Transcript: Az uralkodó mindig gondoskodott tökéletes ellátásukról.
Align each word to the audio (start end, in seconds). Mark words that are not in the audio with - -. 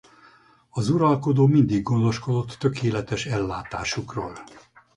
Az 0.69 0.89
uralkodó 0.89 1.47
mindig 1.47 1.83
gondoskodott 1.83 2.51
tökéletes 2.53 3.25
ellátásukról. 3.25 4.33